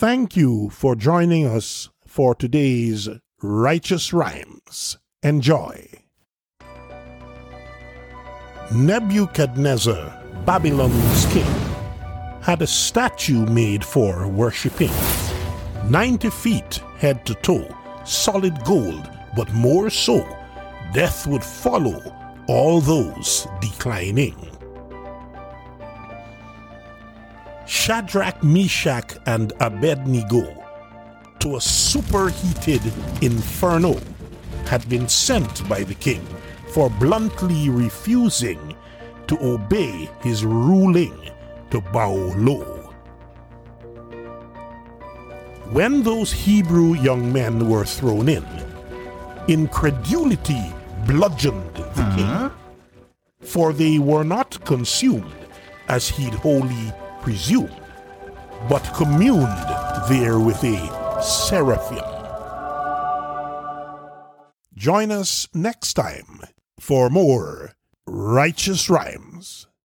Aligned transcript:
Thank 0.00 0.34
you 0.34 0.70
for 0.70 0.96
joining 0.96 1.44
us 1.46 1.90
for 2.06 2.34
today's 2.34 3.06
Righteous 3.42 4.14
Rhymes. 4.14 4.96
Enjoy. 5.22 5.90
Nebuchadnezzar, 8.74 10.24
Babylon's 10.46 11.26
king, 11.26 11.44
had 12.40 12.62
a 12.62 12.66
statue 12.66 13.44
made 13.44 13.84
for 13.84 14.26
worshipping. 14.26 14.90
90 15.90 16.30
feet 16.30 16.76
head 16.96 17.26
to 17.26 17.34
toe, 17.34 17.68
solid 18.06 18.58
gold, 18.64 19.06
but 19.36 19.52
more 19.52 19.90
so, 19.90 20.26
death 20.94 21.26
would 21.26 21.44
follow 21.44 22.00
all 22.46 22.80
those 22.80 23.46
declining. 23.60 24.49
Shadrach, 27.70 28.42
Meshach, 28.42 29.16
and 29.26 29.52
Abednego 29.60 30.66
to 31.38 31.54
a 31.54 31.60
superheated 31.60 32.82
inferno 33.22 33.96
had 34.66 34.86
been 34.88 35.08
sent 35.08 35.68
by 35.68 35.84
the 35.84 35.94
king 35.94 36.20
for 36.74 36.90
bluntly 36.90 37.70
refusing 37.70 38.74
to 39.28 39.38
obey 39.40 40.10
his 40.20 40.44
ruling 40.44 41.16
to 41.70 41.80
bow 41.80 42.12
low. 42.36 42.92
When 45.70 46.02
those 46.02 46.32
Hebrew 46.32 46.94
young 46.94 47.32
men 47.32 47.70
were 47.70 47.84
thrown 47.84 48.28
in, 48.28 48.44
incredulity 49.46 50.74
bludgeoned 51.06 51.72
the 51.76 52.12
king, 52.16 52.26
mm-hmm. 52.26 53.46
for 53.46 53.72
they 53.72 54.00
were 54.00 54.24
not 54.24 54.64
consumed 54.64 55.32
as 55.88 56.08
he'd 56.08 56.34
wholly 56.34 56.92
presumed, 57.22 57.80
but 58.68 58.82
communed 58.94 59.46
there 60.08 60.38
with 60.38 60.62
a 60.64 61.22
seraphim. 61.22 62.04
Join 64.74 65.10
us 65.10 65.46
next 65.52 65.94
time 65.94 66.40
for 66.78 67.10
more 67.10 67.72
righteous 68.06 68.88
rhymes. 68.88 69.66